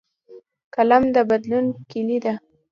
[0.75, 2.33] قلم د بدلون کلۍ ده